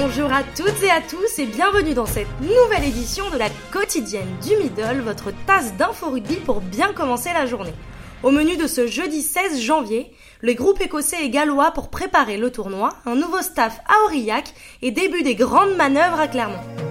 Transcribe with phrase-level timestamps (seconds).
[0.00, 4.28] Bonjour à toutes et à tous et bienvenue dans cette nouvelle édition de la quotidienne
[4.46, 7.74] du Middle, votre tasse d'info rugby pour bien commencer la journée.
[8.22, 12.52] Au menu de ce jeudi 16 janvier, les groupes écossais et gallois pour préparer le
[12.52, 16.87] tournoi, un nouveau staff à Aurillac et début des grandes manœuvres à Clermont.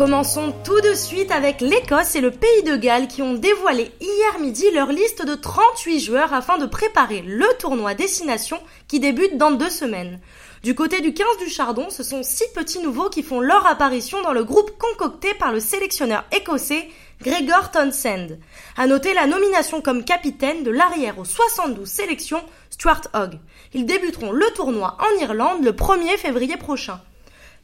[0.00, 4.40] Commençons tout de suite avec l'Écosse et le Pays de Galles qui ont dévoilé hier
[4.40, 8.58] midi leur liste de 38 joueurs afin de préparer le tournoi Destination
[8.88, 10.18] qui débute dans deux semaines.
[10.62, 14.22] Du côté du 15 du Chardon, ce sont six petits nouveaux qui font leur apparition
[14.22, 16.88] dans le groupe concocté par le sélectionneur écossais
[17.20, 18.38] Gregor Townsend.
[18.78, 23.38] À noter la nomination comme capitaine de l'arrière aux 72 sélections Stuart Hogg.
[23.74, 27.02] Ils débuteront le tournoi en Irlande le 1er février prochain.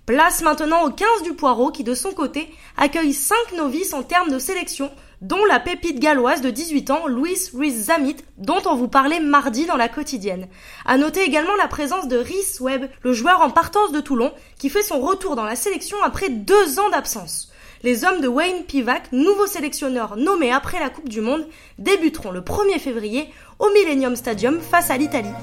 [0.06, 4.30] Place maintenant au 15 du Poireau qui de son côté accueille 5 novices en termes
[4.30, 8.86] de sélection, dont la pépite galloise de 18 ans, Louis Ruiz Zamit, dont on vous
[8.86, 10.46] parlait mardi dans la quotidienne.
[10.84, 14.70] À noter également la présence de Rhys Webb, le joueur en partance de Toulon, qui
[14.70, 17.50] fait son retour dans la sélection après deux ans d'absence.
[17.82, 22.42] Les hommes de Wayne Pivac, nouveau sélectionneur nommé après la Coupe du Monde, débuteront le
[22.42, 25.34] 1er février au Millennium Stadium face à l'Italie.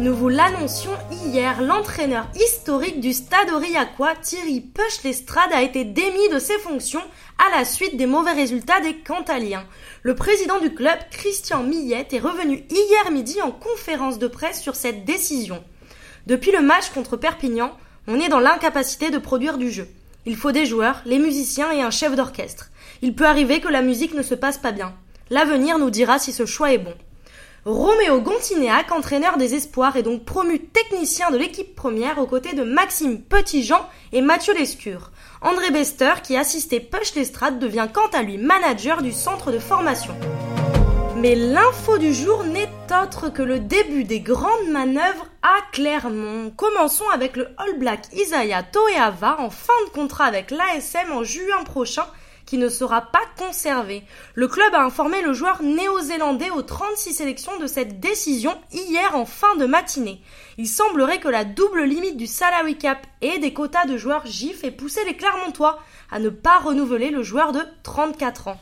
[0.00, 6.38] Nous vous l'annoncions hier, l'entraîneur historique du Stade Aurillacois, Thierry Puch-Lestrade, a été démis de
[6.38, 7.02] ses fonctions
[7.38, 9.64] à la suite des mauvais résultats des Cantaliens.
[10.02, 14.74] Le président du club, Christian Millette, est revenu hier midi en conférence de presse sur
[14.74, 15.62] cette décision.
[16.26, 17.72] Depuis le match contre Perpignan,
[18.06, 19.88] on est dans l'incapacité de produire du jeu.
[20.26, 22.70] Il faut des joueurs, les musiciens et un chef d'orchestre.
[23.00, 24.94] Il peut arriver que la musique ne se passe pas bien.
[25.30, 26.94] L'avenir nous dira si ce choix est bon.
[27.64, 32.64] Roméo Gontinéac, entraîneur des espoirs, est donc promu technicien de l'équipe première aux côtés de
[32.64, 35.12] Maxime Petitjean et Mathieu Lescure.
[35.42, 40.12] André Bester, qui assistait Push Lestrade, devient quant à lui manager du centre de formation.
[41.18, 42.68] Mais l'info du jour n'est
[43.00, 46.50] autre que le début des grandes manœuvres à Clermont.
[46.56, 51.62] Commençons avec le All Black Isaiah Toeava en fin de contrat avec l'ASM en juin
[51.64, 52.06] prochain
[52.46, 54.04] qui ne sera pas conservé.
[54.34, 59.24] Le club a informé le joueur néo-zélandais aux 36 sélections de cette décision hier en
[59.24, 60.20] fin de matinée.
[60.58, 64.64] Il semblerait que la double limite du salary cap et des quotas de joueurs GIF
[64.64, 65.78] ait poussé les Clermontois
[66.10, 68.60] à ne pas renouveler le joueur de 34 ans.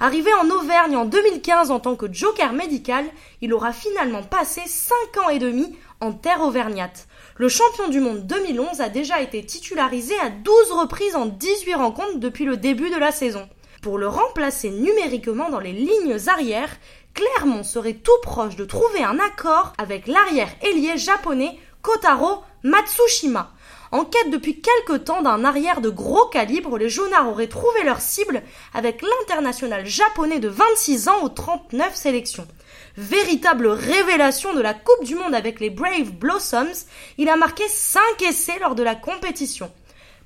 [0.00, 3.04] Arrivé en Auvergne en 2015 en tant que joker médical,
[3.40, 7.06] il aura finalement passé 5 ans et demi en terre auvergnate.
[7.36, 12.18] Le champion du monde 2011 a déjà été titularisé à 12 reprises en 18 rencontres
[12.18, 13.48] depuis le début de la saison.
[13.80, 16.76] Pour le remplacer numériquement dans les lignes arrières,
[17.14, 23.52] Clermont serait tout proche de trouver un accord avec l'arrière ailier japonais Kotaro Matsushima.
[23.90, 28.00] En quête depuis quelque temps d'un arrière de gros calibre, les Jaunards auraient trouvé leur
[28.00, 28.42] cible
[28.72, 32.48] avec l'international japonais de 26 ans aux 39 sélections.
[32.96, 36.86] Véritable révélation de la Coupe du Monde avec les Brave Blossoms,
[37.18, 39.70] il a marqué 5 essais lors de la compétition.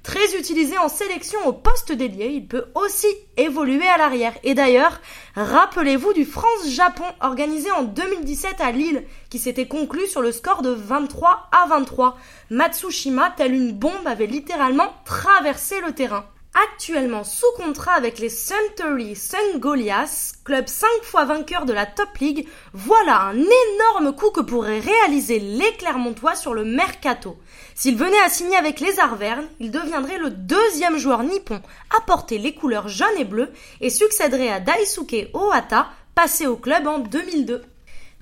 [0.07, 4.35] Très utilisé en sélection au poste d'ailier, il peut aussi évoluer à l'arrière.
[4.45, 5.01] Et d'ailleurs,
[5.35, 10.71] rappelez-vous du France-Japon organisé en 2017 à Lille, qui s'était conclu sur le score de
[10.71, 12.17] 23 à 23.
[12.51, 16.25] Matsushima, telle une bombe, avait littéralement traversé le terrain
[16.65, 22.17] actuellement sous contrat avec les Suntory Sun Goliaths, club 5 fois vainqueur de la Top
[22.19, 27.37] League, voilà un énorme coup que pourraient réaliser les Clermontois sur le mercato.
[27.75, 31.61] S'il venait à signer avec les Arvernes, il deviendrait le deuxième joueur nippon
[31.97, 33.51] à porter les couleurs jaune et bleu
[33.81, 37.63] et succéderait à Daisuke Ohata, passé au club en 2002.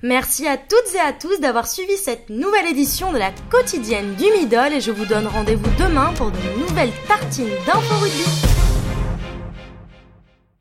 [0.03, 4.25] Merci à toutes et à tous d'avoir suivi cette nouvelle édition de la quotidienne du
[4.37, 8.54] Middle et je vous donne rendez-vous demain pour de nouvelles tartines d'info rugby.